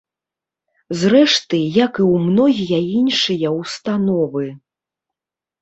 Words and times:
Зрэшты, 1.01 1.59
як 1.85 1.93
і 2.03 2.03
ў 2.13 2.15
многія 2.29 2.79
іншыя 3.01 3.47
ўстановы. 3.59 4.45